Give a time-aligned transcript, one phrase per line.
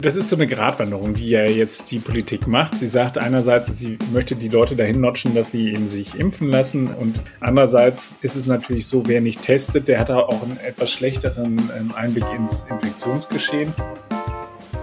[0.00, 2.78] Das ist so eine Gratwanderung, die ja jetzt die Politik macht.
[2.78, 6.88] Sie sagt einerseits, sie möchte die Leute dahin notchen, dass sie eben sich impfen lassen
[6.88, 11.56] und andererseits ist es natürlich so, wer nicht testet, der hat auch einen etwas schlechteren
[11.76, 13.72] ähm, Einblick ins Infektionsgeschehen.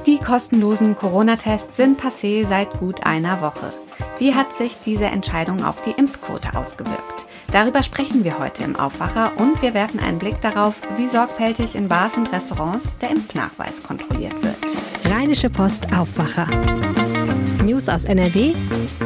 [0.08, 3.72] Die kostenlosen Corona-Tests sind passé seit gut einer Woche.
[4.18, 7.26] Wie hat sich diese Entscheidung auf die Impfquote ausgewirkt?
[7.52, 11.88] Darüber sprechen wir heute im Aufwacher und wir werfen einen Blick darauf, wie sorgfältig in
[11.88, 14.93] Bars und Restaurants der Impfnachweis kontrolliert wird.
[15.24, 16.48] Rheinische Post Aufwacher.
[17.64, 18.56] News aus NRW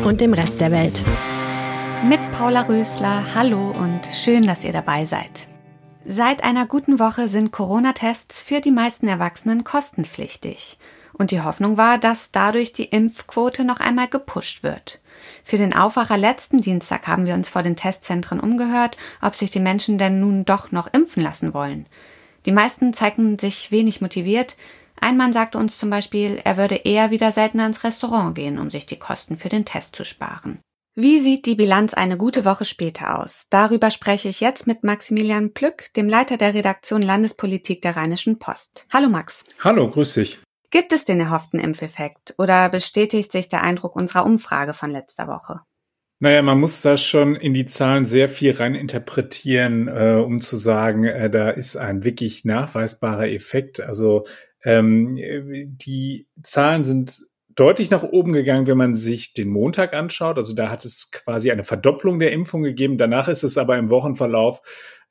[0.03, 1.03] und dem Rest der Welt.
[2.09, 5.47] Mit Paula Rösler, hallo und schön, dass ihr dabei seid.
[6.05, 10.79] Seit einer guten Woche sind Corona-Tests für die meisten Erwachsenen kostenpflichtig.
[11.13, 14.99] Und die Hoffnung war, dass dadurch die Impfquote noch einmal gepusht wird.
[15.43, 19.59] Für den Aufwacher letzten Dienstag haben wir uns vor den Testzentren umgehört, ob sich die
[19.59, 21.85] Menschen denn nun doch noch impfen lassen wollen.
[22.47, 24.55] Die meisten zeigten sich wenig motiviert.
[24.99, 28.69] Ein Mann sagte uns zum Beispiel, er würde eher wieder seltener ins Restaurant gehen, um
[28.69, 30.59] sich die Kosten für den Test zu sparen.
[30.95, 33.45] Wie sieht die Bilanz eine gute Woche später aus?
[33.51, 38.87] Darüber spreche ich jetzt mit Maximilian Plück, dem Leiter der Redaktion Landespolitik der Rheinischen Post.
[38.91, 39.45] Hallo Max.
[39.59, 40.39] Hallo, grüß dich.
[40.71, 45.61] Gibt es den erhofften Impfeffekt oder bestätigt sich der Eindruck unserer Umfrage von letzter Woche?
[46.19, 50.57] Naja, man muss da schon in die Zahlen sehr viel rein interpretieren, äh, um zu
[50.57, 53.79] sagen, äh, da ist ein wirklich nachweisbarer Effekt.
[53.79, 54.25] Also
[54.67, 55.15] ähm,
[55.77, 60.37] die Zahlen sind deutlich nach oben gegangen, wenn man sich den Montag anschaut.
[60.37, 62.97] Also da hat es quasi eine Verdopplung der Impfung gegeben.
[62.97, 64.61] Danach ist es aber im Wochenverlauf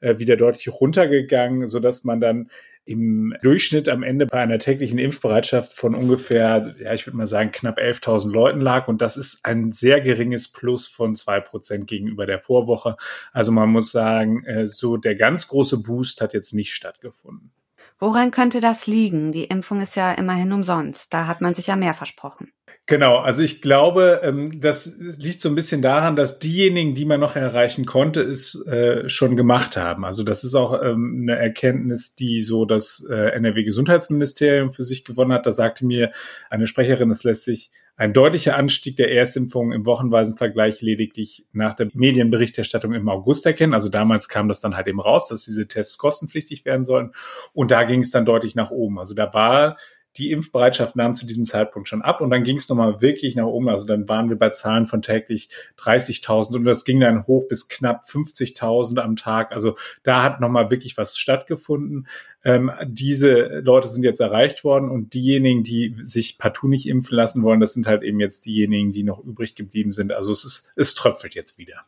[0.00, 2.50] äh, wieder deutlich runtergegangen, so dass man dann
[2.84, 7.50] im Durchschnitt am Ende bei einer täglichen Impfbereitschaft von ungefähr, ja, ich würde mal sagen,
[7.50, 8.88] knapp 11.000 Leuten lag.
[8.88, 12.96] Und das ist ein sehr geringes Plus von zwei Prozent gegenüber der Vorwoche.
[13.32, 17.52] Also man muss sagen, äh, so der ganz große Boost hat jetzt nicht stattgefunden.
[17.98, 19.32] Woran könnte das liegen?
[19.32, 21.14] Die Impfung ist ja immerhin umsonst.
[21.14, 22.52] Da hat man sich ja mehr versprochen.
[22.84, 27.18] Genau, also ich glaube, ähm, das liegt so ein bisschen daran, dass diejenigen, die man
[27.18, 30.04] noch erreichen konnte, es äh, schon gemacht haben.
[30.04, 35.32] Also das ist auch ähm, eine Erkenntnis, die so das äh, NRW-Gesundheitsministerium für sich gewonnen
[35.32, 35.46] hat.
[35.46, 36.12] Da sagte mir
[36.48, 41.74] eine Sprecherin, es lässt sich ein deutlicher Anstieg der Erstimpfungen im wochenweisen Vergleich lediglich nach
[41.74, 43.72] der Medienberichterstattung im August erkennen.
[43.72, 47.12] Also damals kam das dann halt eben raus, dass diese Tests kostenpflichtig werden sollen.
[47.54, 48.98] Und da ging es dann deutlich nach oben.
[48.98, 49.78] Also da war
[50.18, 53.46] die Impfbereitschaft nahm zu diesem Zeitpunkt schon ab und dann ging es nochmal wirklich nach
[53.46, 53.68] oben.
[53.68, 57.68] Also dann waren wir bei Zahlen von täglich 30.000 und das ging dann hoch bis
[57.68, 59.52] knapp 50.000 am Tag.
[59.52, 62.06] Also da hat nochmal wirklich was stattgefunden.
[62.44, 67.42] Ähm, diese Leute sind jetzt erreicht worden und diejenigen, die sich partout nicht impfen lassen
[67.42, 70.12] wollen, das sind halt eben jetzt diejenigen, die noch übrig geblieben sind.
[70.12, 71.84] Also es ist, es tröpfelt jetzt wieder.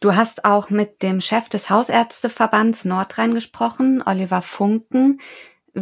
[0.00, 5.20] Du hast auch mit dem Chef des Hausärzteverbands Nordrhein gesprochen, Oliver Funken.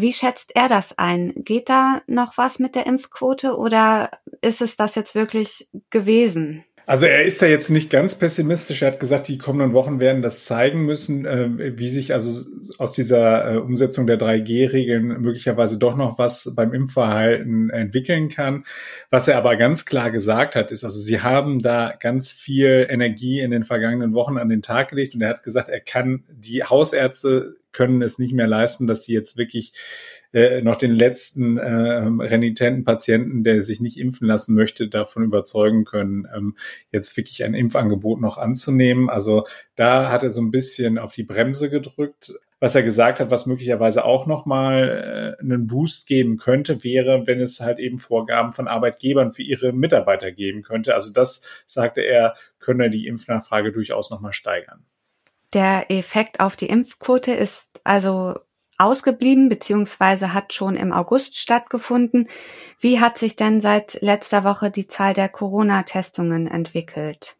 [0.01, 1.33] Wie schätzt er das ein?
[1.37, 4.11] Geht da noch was mit der Impfquote oder
[4.43, 6.65] ist es das jetzt wirklich gewesen?
[6.89, 8.83] Also er ist da jetzt nicht ganz pessimistisch.
[8.83, 12.49] Er hat gesagt, die kommenden Wochen werden das zeigen müssen, äh, wie sich also
[12.79, 18.65] aus dieser äh, Umsetzung der 3G-Regeln möglicherweise doch noch was beim Impfverhalten entwickeln kann.
[19.11, 23.41] Was er aber ganz klar gesagt hat, ist, also sie haben da ganz viel Energie
[23.41, 26.63] in den vergangenen Wochen an den Tag gelegt und er hat gesagt, er kann die
[26.63, 29.75] Hausärzte können es nicht mehr leisten, dass sie jetzt wirklich
[30.37, 35.87] äh, noch den letzten äh, renitenten Patienten, der sich nicht impfen lassen möchte, davon überzeugen
[35.87, 36.57] können, ähm,
[36.93, 39.09] jetzt wirklich ein Impfangebot noch anzunehmen.
[39.09, 42.35] Also da hat er so ein bisschen auf die Bremse gedrückt.
[42.61, 47.41] Was er gesagt hat, was möglicherweise auch nochmal äh, einen Boost geben könnte, wäre, wenn
[47.41, 50.94] es halt eben Vorgaben von Arbeitgebern für ihre Mitarbeiter geben könnte.
[50.94, 54.85] Also das, sagte er, könne die Impfnachfrage durchaus nochmal steigern.
[55.55, 58.35] Der Effekt auf die Impfquote ist also
[58.78, 62.28] ausgeblieben beziehungsweise hat schon im August stattgefunden.
[62.78, 67.37] Wie hat sich denn seit letzter Woche die Zahl der Corona-Testungen entwickelt?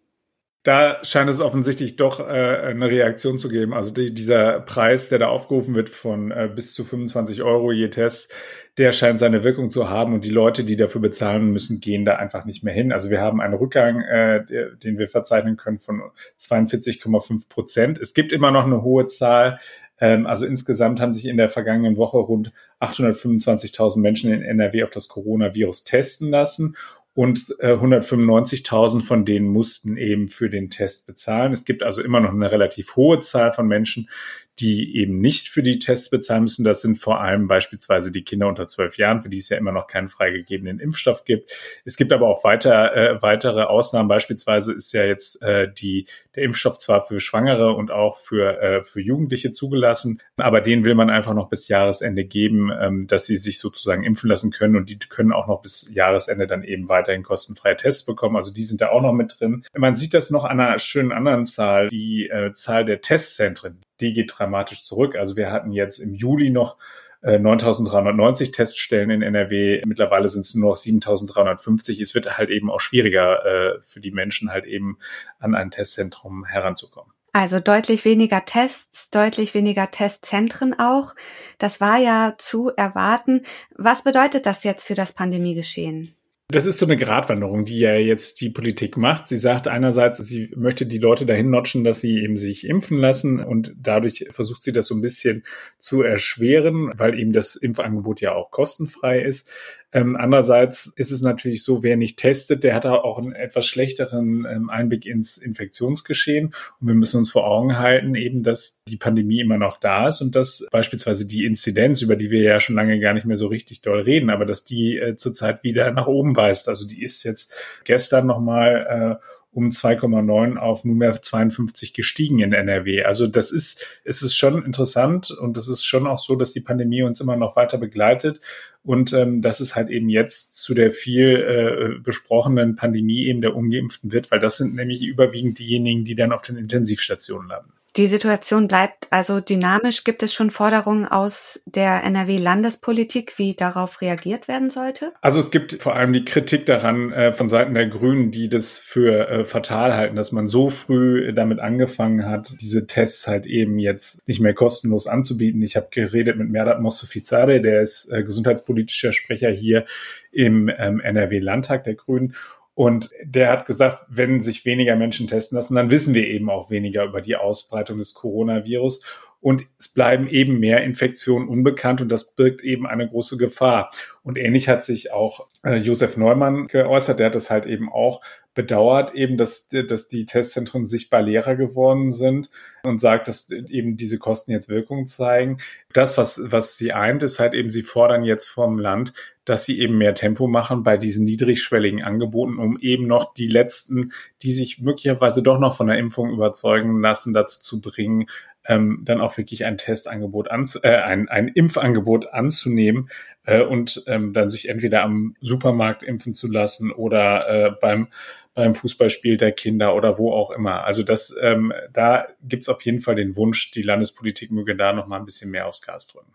[0.67, 3.73] Da scheint es offensichtlich doch äh, eine Reaktion zu geben.
[3.73, 7.89] Also die, dieser Preis, der da aufgerufen wird von äh, bis zu 25 Euro je
[7.89, 8.35] Test,
[8.77, 12.17] der scheint seine Wirkung zu haben und die Leute, die dafür bezahlen müssen, gehen da
[12.17, 12.91] einfach nicht mehr hin.
[12.91, 14.45] Also wir haben einen Rückgang, äh,
[14.83, 16.03] den wir verzeichnen können von
[16.41, 17.99] 42,5 Prozent.
[17.99, 19.61] Es gibt immer noch eine hohe Zahl.
[20.01, 24.91] Ähm, also insgesamt haben sich in der vergangenen Woche rund 825.000 Menschen in NRW auf
[24.91, 26.77] das Coronavirus testen lassen.
[27.15, 31.53] und äh, 195.000 von denen mussten eben für den Test bezahlen.
[31.53, 34.11] Es gibt also immer noch eine relativ hohe Zahl von Menschen,
[34.59, 36.65] die eben nicht für die Tests bezahlen müssen.
[36.65, 39.73] Das sind vor allem beispielsweise die Kinder unter zwölf Jahren, für die es ja immer
[39.73, 41.51] noch keinen freigegebenen Impfstoff gibt.
[41.85, 44.09] Es gibt aber auch weiter, äh, weitere Ausnahmen.
[44.09, 48.83] Beispielsweise ist ja jetzt äh, die, der Impfstoff zwar für Schwangere und auch für, äh,
[48.83, 53.37] für Jugendliche zugelassen, aber den will man einfach noch bis Jahresende geben, ähm, dass sie
[53.37, 57.23] sich sozusagen impfen lassen können und die können auch noch bis Jahresende dann eben weiterhin
[57.23, 58.37] kostenfreie Tests bekommen.
[58.37, 59.65] Also die sind da auch noch mit drin.
[59.77, 64.13] Man sieht das noch an einer schönen anderen Zahl, die äh, Zahl der Testzentren die
[64.13, 65.17] geht dramatisch zurück.
[65.17, 66.77] Also wir hatten jetzt im Juli noch
[67.23, 69.83] 9.390 äh, Teststellen in NRW.
[69.87, 72.01] Mittlerweile sind es nur noch 7.350.
[72.01, 74.99] Es wird halt eben auch schwieriger äh, für die Menschen halt eben
[75.39, 77.13] an ein Testzentrum heranzukommen.
[77.33, 81.15] Also deutlich weniger Tests, deutlich weniger Testzentren auch.
[81.59, 83.45] Das war ja zu erwarten.
[83.75, 86.16] Was bedeutet das jetzt für das Pandemiegeschehen?
[86.49, 89.27] Das ist so eine Gratwanderung, die ja jetzt die Politik macht.
[89.27, 93.41] Sie sagt einerseits, sie möchte die Leute dahin notchen, dass sie eben sich impfen lassen
[93.41, 95.43] und dadurch versucht sie das so ein bisschen
[95.77, 99.51] zu erschweren, weil eben das Impfangebot ja auch kostenfrei ist.
[99.93, 104.45] Ähm, andererseits ist es natürlich so, wer nicht testet, der hat auch einen etwas schlechteren
[104.45, 106.55] ähm, Einblick ins Infektionsgeschehen.
[106.81, 110.21] Und wir müssen uns vor Augen halten, eben, dass die Pandemie immer noch da ist
[110.21, 113.47] und dass beispielsweise die Inzidenz, über die wir ja schon lange gar nicht mehr so
[113.47, 116.69] richtig doll reden, aber dass die äh, zurzeit wieder nach oben weist.
[116.69, 117.55] Also die ist jetzt
[117.85, 123.05] gestern nochmal äh, um 2,9 auf nunmehr 52 gestiegen in NRW.
[123.05, 126.61] Also das ist, es ist schon interessant und es ist schon auch so, dass die
[126.61, 128.43] Pandemie uns immer noch weiter begleitet
[128.85, 133.57] und ähm, dass es halt eben jetzt zu der viel äh, besprochenen Pandemie eben der
[133.57, 137.73] Ungeimpften wird, weil das sind nämlich überwiegend diejenigen, die dann auf den Intensivstationen landen.
[137.97, 140.05] Die Situation bleibt also dynamisch.
[140.05, 145.13] Gibt es schon Forderungen aus der NRW-Landespolitik, wie darauf reagiert werden sollte?
[145.23, 148.77] Also es gibt vor allem die Kritik daran äh, von Seiten der Grünen, die das
[148.77, 153.79] für äh, fatal halten, dass man so früh damit angefangen hat, diese Tests halt eben
[153.79, 155.63] jetzt nicht mehr kostenlos anzubieten.
[155.63, 159.87] Ich habe geredet mit Merdat Mostofizade, der ist äh, gesundheitspolitischer Sprecher hier
[160.33, 162.35] im ähm, NRW-Landtag der Grünen.
[162.77, 166.71] Und der hat gesagt, wenn sich weniger Menschen testen lassen, dann wissen wir eben auch
[166.71, 169.03] weniger über die Ausbreitung des Coronavirus.
[169.41, 173.91] Und es bleiben eben mehr Infektionen unbekannt und das birgt eben eine große Gefahr.
[174.23, 177.19] Und ähnlich hat sich auch äh, Josef Neumann geäußert.
[177.19, 178.21] Der hat das halt eben auch
[178.57, 182.51] bedauert, eben, dass, dass die Testzentren sichtbar leerer geworden sind
[182.83, 185.59] und sagt, dass eben diese Kosten jetzt Wirkung zeigen.
[185.93, 189.13] Das, was, was sie eint, ist halt eben, sie fordern jetzt vom Land,
[189.45, 194.13] dass sie eben mehr Tempo machen bei diesen niedrigschwelligen Angeboten, um eben noch die letzten,
[194.43, 198.27] die sich möglicherweise doch noch von der Impfung überzeugen lassen, dazu zu bringen,
[198.69, 203.11] ähm, dann auch wirklich ein Testangebot anzu äh, ein, ein Impfangebot anzunehmen
[203.45, 208.09] äh, und ähm, dann sich entweder am Supermarkt impfen zu lassen oder äh, beim
[208.57, 210.85] beim Fußballspiel der Kinder oder wo auch immer.
[210.85, 215.07] Also das, ähm, da gibt's auf jeden Fall den Wunsch, die Landespolitik möge da noch
[215.07, 216.33] mal ein bisschen mehr aufs Gas drücken.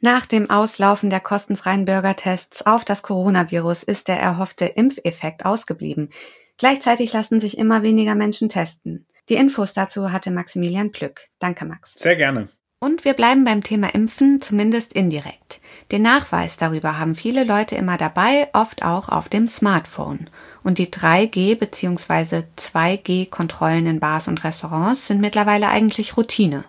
[0.00, 6.10] Nach dem Auslaufen der kostenfreien Bürgertests auf das Coronavirus ist der erhoffte Impfeffekt ausgeblieben.
[6.58, 9.06] Gleichzeitig lassen sich immer weniger Menschen testen.
[9.28, 11.22] Die Infos dazu hatte Maximilian Plück.
[11.38, 11.94] Danke, Max.
[11.94, 12.48] Sehr gerne.
[12.82, 15.60] Und wir bleiben beim Thema Impfen, zumindest indirekt.
[15.92, 20.28] Den Nachweis darüber haben viele Leute immer dabei, oft auch auf dem Smartphone.
[20.64, 22.42] Und die 3G bzw.
[22.58, 26.64] 2G-Kontrollen in Bars und Restaurants sind mittlerweile eigentlich Routine.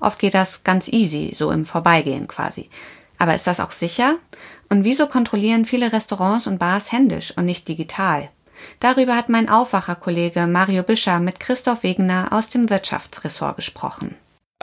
[0.00, 2.68] Oft geht das ganz easy, so im Vorbeigehen quasi.
[3.16, 4.16] Aber ist das auch sicher?
[4.68, 8.28] Und wieso kontrollieren viele Restaurants und Bars händisch und nicht digital?
[8.80, 14.14] Darüber hat mein Aufwacherkollege Mario Bischer mit Christoph Wegener aus dem Wirtschaftsressort gesprochen.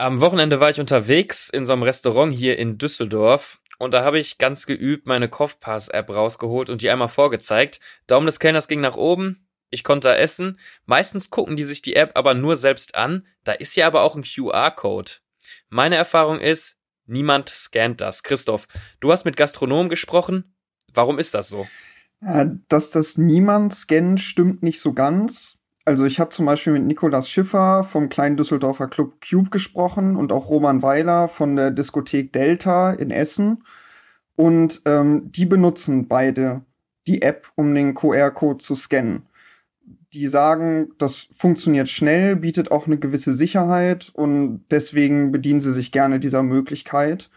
[0.02, 4.18] Am Wochenende war ich unterwegs in so einem Restaurant hier in Düsseldorf und da habe
[4.18, 7.78] ich ganz geübt meine Kopfpass-App rausgeholt und die einmal vorgezeigt.
[8.08, 10.58] Daumen des Kellners ging nach oben, ich konnte essen.
[10.86, 13.28] Meistens gucken die sich die App aber nur selbst an.
[13.44, 15.12] Da ist ja aber auch ein QR-Code.
[15.68, 16.74] Meine Erfahrung ist,
[17.06, 18.24] niemand scannt das.
[18.24, 18.66] Christoph,
[18.98, 20.56] du hast mit Gastronomen gesprochen.
[20.92, 21.68] Warum ist das so?
[22.66, 25.58] Dass das niemand scannt, stimmt nicht so ganz.
[25.84, 30.32] Also ich habe zum Beispiel mit Nikolas Schiffer vom kleinen Düsseldorfer Club Cube gesprochen und
[30.32, 33.64] auch Roman Weiler von der Diskothek Delta in Essen.
[34.36, 36.62] Und ähm, die benutzen beide
[37.06, 39.26] die App, um den QR-Code zu scannen
[40.12, 45.90] die sagen, das funktioniert schnell, bietet auch eine gewisse Sicherheit und deswegen bedienen sie sich
[45.90, 47.30] gerne dieser Möglichkeit.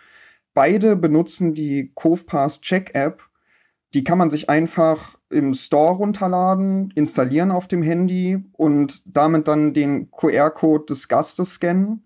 [0.53, 3.23] Beide benutzen die CovePass Check App.
[3.93, 9.73] Die kann man sich einfach im Store runterladen, installieren auf dem Handy und damit dann
[9.73, 12.05] den QR-Code des Gastes scannen.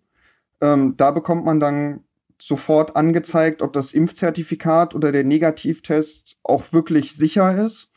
[0.61, 2.03] Ähm, da bekommt man dann
[2.41, 7.91] sofort angezeigt, ob das Impfzertifikat oder der Negativtest auch wirklich sicher ist.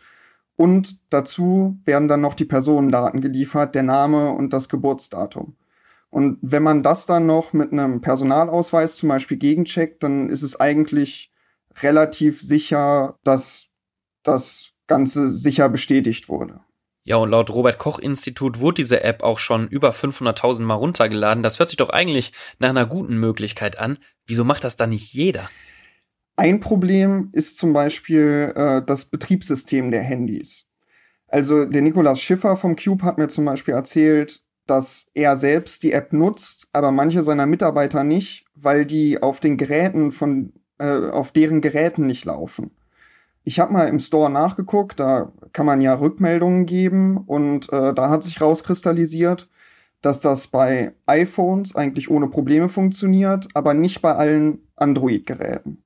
[0.57, 5.57] Und dazu werden dann noch die Personendaten geliefert, der Name und das Geburtsdatum.
[6.11, 10.61] Und wenn man das dann noch mit einem Personalausweis zum Beispiel gegencheckt, dann ist es
[10.61, 11.33] eigentlich
[11.81, 13.69] relativ sicher, dass
[14.23, 16.61] das Ganze sicher bestätigt wurde.
[17.05, 21.43] Ja, und laut Robert Koch Institut wurde diese App auch schon über 500.000 Mal runtergeladen.
[21.43, 23.99] Das hört sich doch eigentlich nach einer guten Möglichkeit an.
[24.25, 25.51] Wieso macht das dann nicht jeder?
[26.37, 30.65] Ein Problem ist zum Beispiel äh, das Betriebssystem der Handys.
[31.27, 35.93] Also der Nikolaus Schiffer vom Cube hat mir zum Beispiel erzählt, dass er selbst die
[35.93, 41.33] App nutzt, aber manche seiner Mitarbeiter nicht, weil die auf den Geräten von, äh, auf
[41.33, 42.71] deren Geräten nicht laufen.
[43.44, 48.08] Ich habe mal im Store nachgeguckt, da kann man ja Rückmeldungen geben und äh, da
[48.08, 49.49] hat sich rauskristallisiert,
[50.00, 55.82] dass das bei iPhones eigentlich ohne Probleme funktioniert, aber nicht bei allen Android-Geräten.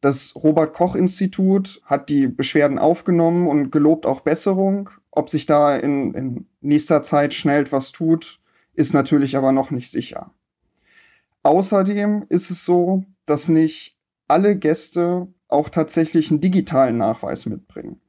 [0.00, 4.88] Das Robert Koch Institut hat die Beschwerden aufgenommen und gelobt auch Besserung.
[5.10, 8.40] Ob sich da in, in nächster Zeit schnell etwas tut,
[8.74, 10.32] ist natürlich aber noch nicht sicher.
[11.42, 18.00] Außerdem ist es so, dass nicht alle Gäste auch tatsächlich einen digitalen Nachweis mitbringen.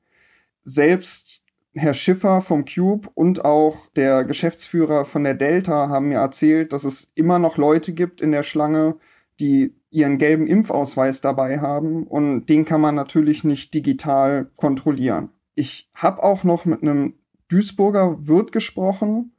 [0.63, 1.41] Selbst
[1.73, 6.83] Herr Schiffer vom Cube und auch der Geschäftsführer von der Delta haben mir erzählt, dass
[6.83, 8.97] es immer noch Leute gibt in der Schlange,
[9.39, 15.29] die ihren gelben Impfausweis dabei haben und den kann man natürlich nicht digital kontrollieren.
[15.55, 17.15] Ich habe auch noch mit einem
[17.47, 19.33] Duisburger Wirt gesprochen,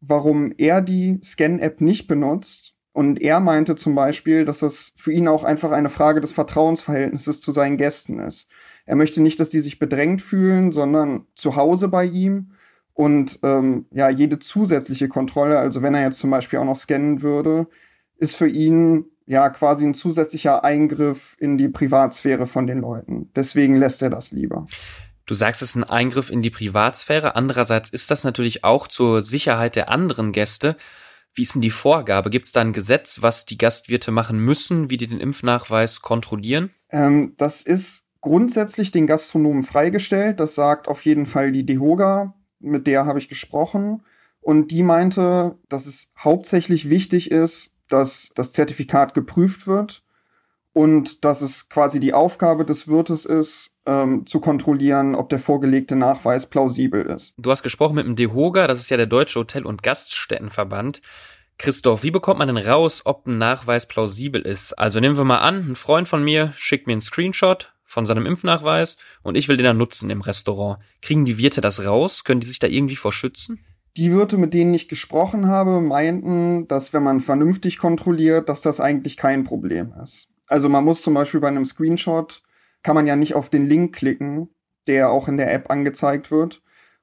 [0.00, 5.26] warum er die Scan-App nicht benutzt und er meinte zum Beispiel, dass das für ihn
[5.26, 8.46] auch einfach eine Frage des Vertrauensverhältnisses zu seinen Gästen ist.
[8.84, 12.50] Er möchte nicht, dass die sich bedrängt fühlen, sondern zu Hause bei ihm.
[12.92, 17.22] Und ähm, ja, jede zusätzliche Kontrolle, also wenn er jetzt zum Beispiel auch noch scannen
[17.22, 17.68] würde,
[18.18, 23.30] ist für ihn ja quasi ein zusätzlicher Eingriff in die Privatsphäre von den Leuten.
[23.34, 24.66] Deswegen lässt er das lieber.
[25.24, 27.34] Du sagst, es ist ein Eingriff in die Privatsphäre.
[27.34, 30.76] Andererseits ist das natürlich auch zur Sicherheit der anderen Gäste.
[31.34, 32.30] Wie ist denn die Vorgabe?
[32.30, 36.70] Gibt es da ein Gesetz, was die Gastwirte machen müssen, wie die den Impfnachweis kontrollieren?
[36.90, 40.40] Ähm, das ist grundsätzlich den Gastronomen freigestellt.
[40.40, 44.02] Das sagt auf jeden Fall die DEHOGA, mit der habe ich gesprochen.
[44.40, 50.02] Und die meinte, dass es hauptsächlich wichtig ist, dass das Zertifikat geprüft wird
[50.72, 55.96] und dass es quasi die Aufgabe des Wirtes ist, ähm, zu kontrollieren, ob der vorgelegte
[55.96, 57.34] Nachweis plausibel ist.
[57.38, 61.02] Du hast gesprochen mit dem DEHOGA, das ist ja der Deutsche Hotel- und Gaststättenverband.
[61.58, 64.72] Christoph, wie bekommt man denn raus, ob ein Nachweis plausibel ist?
[64.74, 68.24] Also nehmen wir mal an, ein Freund von mir schickt mir einen Screenshot von seinem
[68.24, 70.78] Impfnachweis und ich will den dann nutzen im Restaurant.
[71.02, 72.24] Kriegen die Wirte das raus?
[72.24, 73.58] Können die sich da irgendwie vor schützen?
[73.96, 78.80] Die Wirte, mit denen ich gesprochen habe, meinten, dass wenn man vernünftig kontrolliert, dass das
[78.80, 80.28] eigentlich kein Problem ist.
[80.50, 82.42] Also man muss zum Beispiel bei einem Screenshot,
[82.82, 84.48] kann man ja nicht auf den Link klicken,
[84.88, 86.62] der auch in der App angezeigt wird.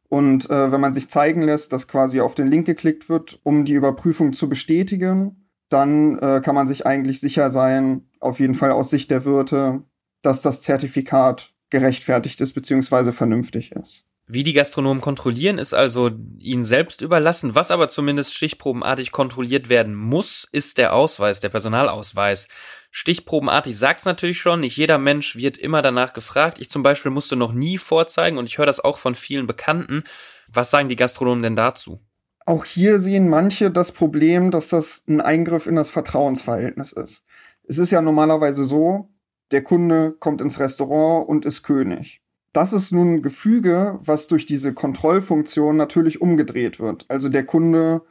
[0.10, 3.64] Und äh, wenn man sich zeigen lässt, dass quasi auf den Link geklickt wird, um
[3.64, 8.72] die Überprüfung zu bestätigen, dann äh, kann man sich eigentlich sicher sein, auf jeden Fall
[8.72, 9.84] aus Sicht der Wirte,
[10.22, 13.12] dass das Zertifikat gerechtfertigt ist bzw.
[13.12, 14.06] vernünftig ist.
[14.30, 17.56] Wie die Gastronomen kontrollieren, ist also ihnen selbst überlassen.
[17.56, 22.50] Was aber zumindest stichprobenartig kontrolliert werden muss, ist der Ausweis, der Personalausweis.
[22.92, 26.60] Stichprobenartig sagt's natürlich schon, nicht jeder Mensch wird immer danach gefragt.
[26.60, 30.04] Ich zum Beispiel musste noch nie vorzeigen und ich höre das auch von vielen Bekannten.
[30.50, 32.02] Was sagen die Gastronomen denn dazu?
[32.46, 37.24] Auch hier sehen manche das Problem, dass das ein Eingriff in das Vertrauensverhältnis ist.
[37.64, 39.10] Es ist ja normalerweise so,
[39.52, 42.22] der Kunde kommt ins Restaurant und ist König.
[42.54, 47.06] Das ist nun ein Gefüge, was durch diese Kontrollfunktion natürlich umgedreht wird.
[47.08, 48.02] Also der Kunde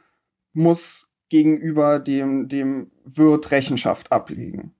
[0.53, 4.73] muss gegenüber dem, dem Wirt Rechenschaft ablegen.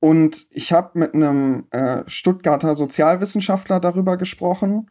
[0.00, 4.90] Und ich habe mit einem äh, Stuttgarter Sozialwissenschaftler darüber gesprochen.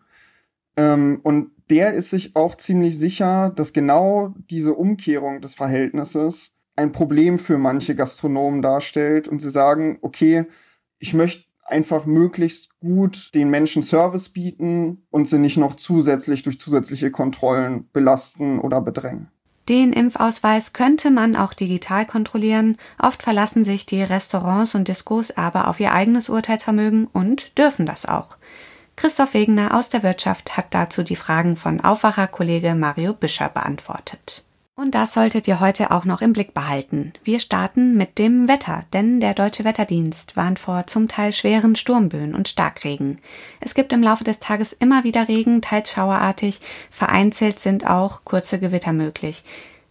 [0.75, 6.91] Ähm, und der ist sich auch ziemlich sicher, dass genau diese Umkehrung des Verhältnisses ein
[6.91, 9.27] Problem für manche Gastronomen darstellt.
[9.27, 10.45] Und sie sagen, okay,
[10.97, 16.59] ich möchte einfach möglichst gut den Menschen Service bieten und sie nicht noch zusätzlich durch
[16.59, 19.29] zusätzliche Kontrollen belasten oder bedrängen.
[19.69, 22.77] Den Impfausweis könnte man auch digital kontrollieren.
[23.01, 28.05] Oft verlassen sich die Restaurants und Diskos aber auf ihr eigenes Urteilsvermögen und dürfen das
[28.05, 28.35] auch.
[28.95, 34.45] Christoph Wegener aus der Wirtschaft hat dazu die Fragen von Aufwacherkollege Mario Bischer beantwortet.
[34.75, 37.13] Und das solltet ihr heute auch noch im Blick behalten.
[37.23, 42.33] Wir starten mit dem Wetter, denn der Deutsche Wetterdienst warnt vor zum Teil schweren Sturmböen
[42.33, 43.19] und Starkregen.
[43.59, 48.57] Es gibt im Laufe des Tages immer wieder Regen, teils schauerartig, vereinzelt sind auch kurze
[48.57, 49.43] Gewitter möglich.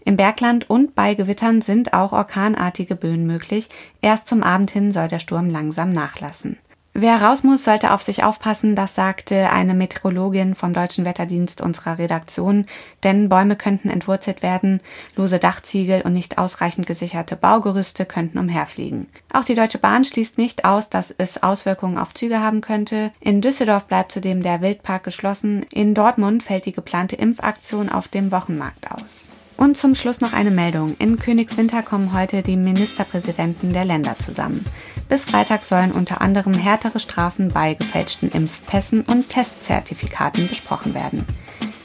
[0.04, 3.68] Im Bergland und bei Gewittern sind auch orkanartige Böen möglich.
[4.00, 6.58] Erst zum Abend hin soll der Sturm langsam nachlassen.
[6.94, 11.96] Wer raus muss, sollte auf sich aufpassen, das sagte eine Meteorologin vom Deutschen Wetterdienst unserer
[11.96, 12.66] Redaktion,
[13.02, 14.80] denn Bäume könnten entwurzelt werden,
[15.16, 19.06] lose Dachziegel und nicht ausreichend gesicherte Baugerüste könnten umherfliegen.
[19.32, 23.10] Auch die Deutsche Bahn schließt nicht aus, dass es Auswirkungen auf Züge haben könnte.
[23.20, 25.64] In Düsseldorf bleibt zudem der Wildpark geschlossen.
[25.72, 29.28] In Dortmund fällt die geplante Impfaktion auf dem Wochenmarkt aus.
[29.56, 30.94] Und zum Schluss noch eine Meldung.
[30.98, 34.64] In Königswinter kommen heute die Ministerpräsidenten der Länder zusammen.
[35.12, 41.26] Bis Freitag sollen unter anderem härtere Strafen bei gefälschten Impfpässen und Testzertifikaten besprochen werden.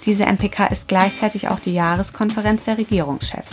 [0.06, 3.52] Diese NPK ist gleichzeitig auch die Jahreskonferenz der Regierungschefs.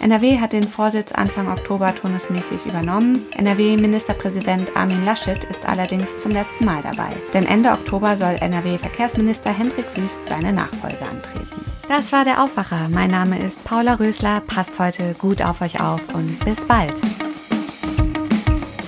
[0.00, 3.22] NRW hat den Vorsitz Anfang Oktober turnusmäßig übernommen.
[3.34, 7.08] NRW-Ministerpräsident Armin Laschet ist allerdings zum letzten Mal dabei.
[7.32, 11.64] Denn Ende Oktober soll NRW-Verkehrsminister Hendrik Wüst seine Nachfolge antreten.
[11.88, 12.90] Das war der Aufwacher.
[12.90, 14.42] Mein Name ist Paula Rösler.
[14.42, 17.00] Passt heute gut auf euch auf und bis bald.